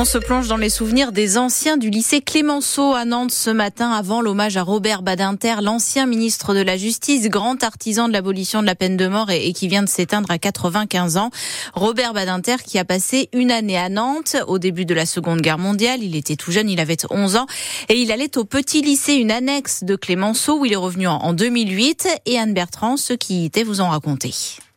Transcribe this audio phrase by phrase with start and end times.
[0.00, 3.90] On se plonge dans les souvenirs des anciens du lycée Clémenceau à Nantes ce matin
[3.90, 8.66] avant l'hommage à Robert Badinter, l'ancien ministre de la Justice, grand artisan de l'abolition de
[8.66, 11.28] la peine de mort et, qui vient de s'éteindre à 95 ans.
[11.74, 15.58] Robert Badinter qui a passé une année à Nantes au début de la Seconde Guerre
[15.58, 16.02] mondiale.
[16.02, 17.46] Il était tout jeune, il avait 11 ans
[17.90, 21.34] et il allait au petit lycée, une annexe de Clémenceau où il est revenu en
[21.34, 24.32] 2008 et Anne Bertrand, ceux qui y étaient vous ont raconté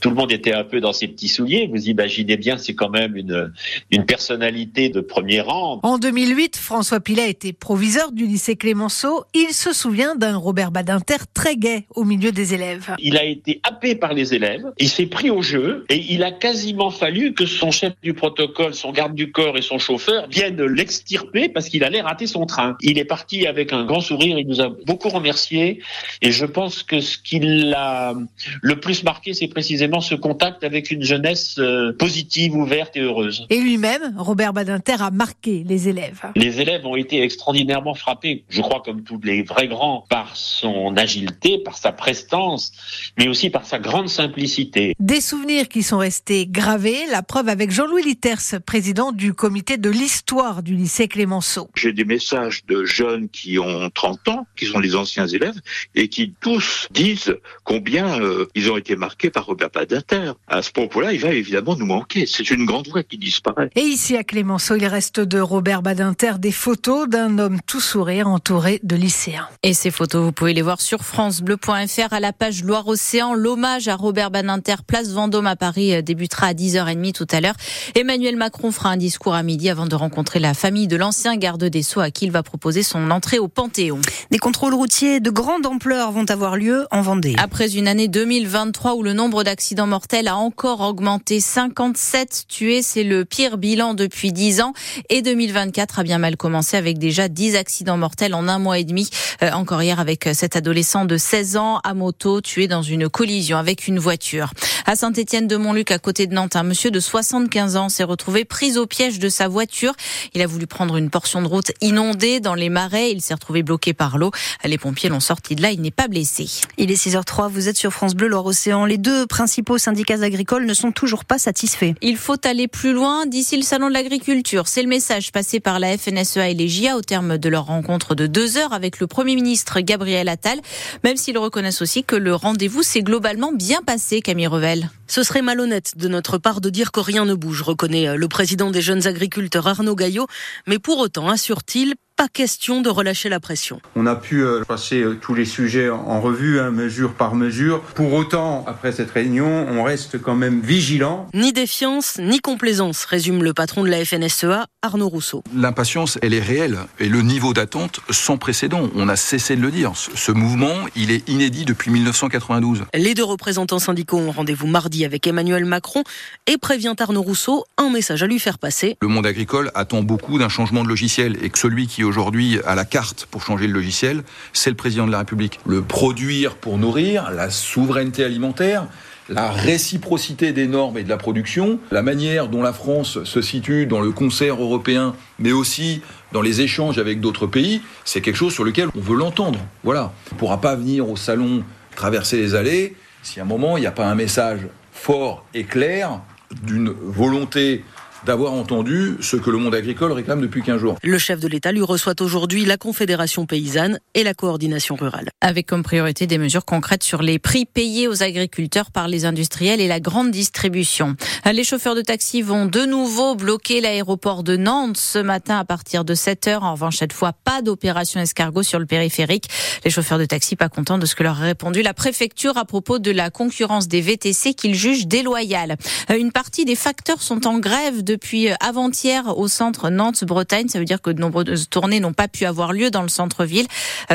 [0.00, 1.68] tout le monde était un peu dans ses petits souliers.
[1.72, 3.52] Vous imaginez bien, c'est quand même une,
[3.90, 5.80] une personnalité de premier rang.
[5.82, 9.24] En 2008, François Pilet était proviseur du lycée Clémenceau.
[9.34, 12.94] Il se souvient d'un Robert Badinter très gai au milieu des élèves.
[12.98, 16.30] Il a été happé par les élèves, il s'est pris au jeu et il a
[16.30, 20.62] quasiment fallu que son chef du protocole, son garde du corps et son chauffeur viennent
[20.62, 22.76] l'extirper parce qu'il allait rater son train.
[22.80, 25.80] Il est parti avec un grand sourire, il nous a beaucoup remercié
[26.22, 28.14] et je pense que ce qui l'a
[28.62, 33.46] le plus marqué, c'est précisément ce contact avec une jeunesse euh, positive, ouverte et heureuse.
[33.50, 36.20] Et lui-même, Robert Badinter, a marqué les élèves.
[36.36, 40.96] Les élèves ont été extraordinairement frappés, je crois comme tous les vrais grands, par son
[40.96, 42.72] agilité, par sa prestance,
[43.18, 44.94] mais aussi par sa grande simplicité.
[45.00, 49.90] Des souvenirs qui sont restés gravés, la preuve avec Jean-Louis Litters, président du comité de
[49.90, 51.68] l'histoire du lycée Clémenceau.
[51.74, 55.60] J'ai des messages de jeunes qui ont 30 ans, qui sont les anciens élèves,
[55.94, 60.32] et qui tous disent combien euh, ils ont été marqués par Robert Badinter.
[60.48, 62.26] À ce propos-là, il va évidemment nous manquer.
[62.26, 63.70] C'est une grande voix qui disparaît.
[63.76, 68.26] Et ici à Clémenceau, il reste de Robert Badinter des photos d'un homme tout sourire
[68.26, 69.48] entouré de lycéens.
[69.62, 73.34] Et ces photos, vous pouvez les voir sur francebleu.fr à la page Loire-Océan.
[73.34, 77.54] L'hommage à Robert Badinter, place Vendôme à Paris, euh, débutera à 10h30 tout à l'heure.
[77.94, 81.62] Emmanuel Macron fera un discours à midi avant de rencontrer la famille de l'ancien garde
[81.62, 84.00] des Sceaux à qui il va proposer son entrée au Panthéon.
[84.32, 87.36] Des contrôles routiers de grande ampleur vont avoir lieu en Vendée.
[87.38, 91.40] Après une année 2023 où le nombre d'accidents l'accident mortel a encore augmenté.
[91.40, 94.72] 57 tués, c'est le pire bilan depuis 10 ans.
[95.10, 98.84] Et 2024 a bien mal commencé avec déjà 10 accidents mortels en un mois et
[98.84, 99.10] demi.
[99.42, 103.58] Euh, encore hier avec cet adolescent de 16 ans à moto tué dans une collision
[103.58, 104.54] avec une voiture.
[104.86, 108.86] À Saint-Étienne-de-Montluc, à côté de Nantes, un monsieur de 75 ans s'est retrouvé pris au
[108.86, 109.92] piège de sa voiture.
[110.32, 113.10] Il a voulu prendre une portion de route inondée dans les marais.
[113.10, 114.30] Il s'est retrouvé bloqué par l'eau.
[114.64, 115.72] Les pompiers l'ont sorti de là.
[115.72, 116.46] Il n'est pas blessé.
[116.78, 117.50] Il est 6h03.
[117.50, 118.86] Vous êtes sur France Bleu, Loire-Océan.
[118.86, 121.94] Les deux principaux principaux syndicats agricoles ne sont toujours pas satisfaits.
[122.00, 124.68] Il faut aller plus loin d'ici le salon de l'agriculture.
[124.68, 128.14] C'est le message passé par la FNSEA et les GIA au terme de leur rencontre
[128.14, 130.60] de deux heures avec le Premier ministre Gabriel Attal,
[131.02, 134.90] même s'ils reconnaissent aussi que le rendez-vous s'est globalement bien passé, Camille Revel.
[135.08, 138.70] Ce serait malhonnête de notre part de dire que rien ne bouge, reconnaît le président
[138.70, 140.28] des jeunes agriculteurs Arnaud Gaillot,
[140.68, 143.80] mais pour autant, assure-t-il, pas question de relâcher la pression.
[143.94, 147.80] On a pu euh, passer euh, tous les sujets en revue, hein, mesure par mesure.
[147.94, 151.28] Pour autant, après cette réunion, on reste quand même vigilant.
[151.32, 155.44] Ni défiance, ni complaisance, résume le patron de la FNSEA, Arnaud Rousseau.
[155.54, 158.90] L'impatience, elle est réelle et le niveau d'attente sans précédent.
[158.96, 159.92] On a cessé de le dire.
[159.94, 162.86] Ce mouvement, il est inédit depuis 1992.
[162.94, 166.02] Les deux représentants syndicaux ont rendez-vous mardi avec Emmanuel Macron
[166.48, 168.96] et prévient Arnaud Rousseau un message à lui faire passer.
[169.00, 172.74] Le monde agricole attend beaucoup d'un changement de logiciel et que celui qui aujourd'hui à
[172.74, 175.60] la carte pour changer le logiciel, c'est le président de la République.
[175.66, 178.86] Le produire pour nourrir, la souveraineté alimentaire,
[179.28, 183.86] la réciprocité des normes et de la production, la manière dont la France se situe
[183.86, 186.00] dans le concert européen, mais aussi
[186.32, 189.60] dans les échanges avec d'autres pays, c'est quelque chose sur lequel on veut l'entendre.
[189.84, 190.12] Voilà.
[190.30, 191.62] On ne pourra pas venir au salon
[191.94, 194.60] traverser les allées si à un moment il n'y a pas un message
[194.92, 196.20] fort et clair
[196.62, 197.84] d'une volonté
[198.24, 200.98] d'avoir entendu ce que le monde agricole réclame depuis 15 jours.
[201.02, 205.28] Le chef de l'État lui reçoit aujourd'hui la Confédération paysanne et la coordination rurale.
[205.40, 209.80] Avec comme priorité des mesures concrètes sur les prix payés aux agriculteurs par les industriels
[209.80, 211.16] et la grande distribution.
[211.50, 216.04] Les chauffeurs de taxi vont de nouveau bloquer l'aéroport de Nantes ce matin à partir
[216.04, 216.62] de 7 heures.
[216.64, 219.48] En revanche, cette fois, pas d'opération escargot sur le périphérique.
[219.84, 222.64] Les chauffeurs de taxi pas contents de ce que leur a répondu la préfecture à
[222.64, 225.76] propos de la concurrence des VTC qu'ils jugent déloyale.
[226.16, 230.68] Une partie des facteurs sont en grève depuis avant-hier au centre Nantes-Bretagne.
[230.68, 233.66] Ça veut dire que de nombreuses tournées n'ont pas pu avoir lieu dans le centre-ville.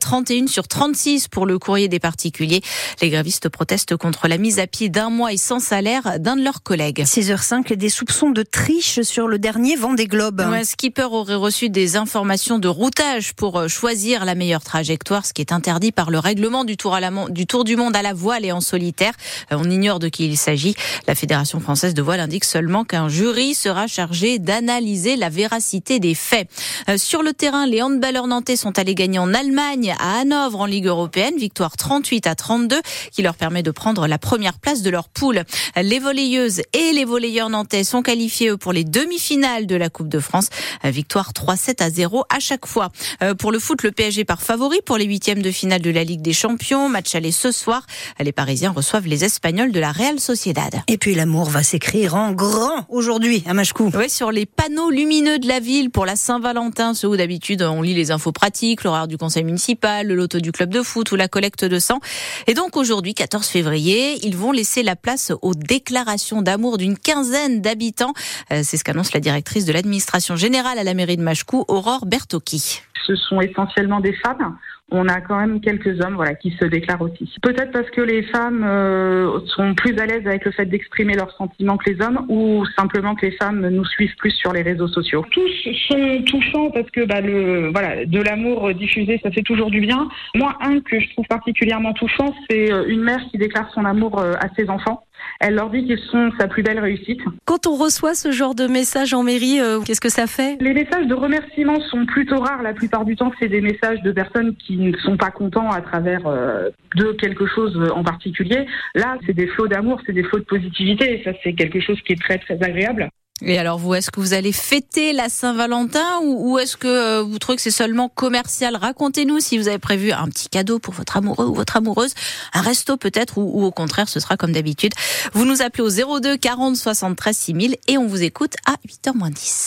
[0.00, 2.62] 31 euh, sur 36 pour le courrier des particuliers.
[3.00, 6.42] Les grévistes protestent contre la mise à pied d'un mois et sans salaire d'un de
[6.42, 7.02] leurs collègues.
[7.02, 10.44] 6h05, des soupçons de triche sur le dernier Vendée Globe.
[10.50, 15.32] Ouais, Skipper aurait reçu des informations de routage pour euh, choisir la meilleure trajectoire, ce
[15.32, 18.02] qui est interdit par le règlement du Tour, à la, du tour du Monde à
[18.02, 19.12] la voile et en solitaire.
[19.52, 20.74] Euh, on ignore de qui il s'agit.
[21.06, 26.00] La Fédération française de voile indique seulement qu'un jury sera sera chargé d'analyser la véracité
[26.00, 26.48] des faits.
[26.88, 30.66] Euh, sur le terrain, les handballeurs nantais sont allés gagner en Allemagne, à Hanovre, en
[30.66, 31.34] Ligue européenne.
[31.36, 32.80] Victoire 38 à 32,
[33.12, 35.44] qui leur permet de prendre la première place de leur poule.
[35.76, 40.20] Les volleyeuses et les volleyeurs nantais sont qualifiés pour les demi-finales de la Coupe de
[40.20, 40.48] France.
[40.86, 42.90] Euh, victoire 3-7 à 0 à chaque fois.
[43.22, 46.04] Euh, pour le foot, le PSG part favori pour les huitièmes de finale de la
[46.04, 46.88] Ligue des Champions.
[46.88, 47.84] Match aller ce soir.
[48.18, 50.80] Les Parisiens reçoivent les Espagnols de la Real Sociedad.
[50.88, 53.90] Et puis l'amour va s'écrire en grand aujourd'hui à Machecou.
[53.98, 57.82] Oui, sur les panneaux lumineux de la ville pour la Saint-Valentin, ceux où d'habitude on
[57.82, 61.16] lit les infos pratiques, l'horaire du conseil municipal, le loto du club de foot ou
[61.16, 61.98] la collecte de sang.
[62.46, 67.60] Et donc aujourd'hui, 14 février, ils vont laisser la place aux déclarations d'amour d'une quinzaine
[67.60, 68.12] d'habitants.
[68.52, 72.06] Euh, c'est ce qu'annonce la directrice de l'administration générale à la mairie de Machecou, Aurore
[72.06, 72.82] Bertocchi.
[73.04, 74.56] Ce sont essentiellement des femmes
[74.92, 77.28] on a quand même quelques hommes voilà qui se déclarent aussi.
[77.42, 81.32] Peut-être parce que les femmes euh, sont plus à l'aise avec le fait d'exprimer leurs
[81.32, 84.88] sentiments que les hommes ou simplement que les femmes nous suivent plus sur les réseaux
[84.88, 85.24] sociaux?
[85.32, 85.50] Tous
[85.88, 90.08] sont touchants parce que bah, le voilà de l'amour diffusé ça fait toujours du bien.
[90.34, 94.20] Moi un que je trouve particulièrement touchant c'est euh, une mère qui déclare son amour
[94.20, 95.05] euh, à ses enfants.
[95.40, 97.20] Elle leur dit qu'ils sont sa plus belle réussite.
[97.44, 100.56] Quand on reçoit ce genre de message en mairie, qu'est-ce que ça fait?
[100.60, 102.62] Les messages de remerciement sont plutôt rares.
[102.62, 105.80] La plupart du temps, c'est des messages de personnes qui ne sont pas contents à
[105.80, 108.66] travers euh, de quelque chose en particulier.
[108.94, 112.00] Là, c'est des flots d'amour, c'est des flots de positivité, et ça, c'est quelque chose
[112.02, 113.08] qui est très, très agréable.
[113.42, 117.38] Et alors vous, est-ce que vous allez fêter la Saint-Valentin ou, est-ce que euh, vous
[117.38, 118.76] trouvez que c'est seulement commercial?
[118.76, 122.14] Racontez-nous si vous avez prévu un petit cadeau pour votre amoureux ou votre amoureuse,
[122.54, 124.92] un resto peut-être, ou, ou au contraire ce sera comme d'habitude.
[125.34, 129.30] Vous nous appelez au 02 40 73 6000 et on vous écoute à 8h moins
[129.30, 129.64] 10.